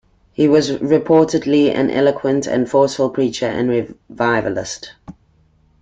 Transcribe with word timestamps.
He 0.33 0.47
was 0.47 0.71
reportedly 0.71 1.71
an 1.71 1.91
eloquent 1.91 2.47
and 2.47 2.67
forceful 2.67 3.11
preacher 3.11 3.45
and 3.45 3.69
revivalist. 3.69 4.93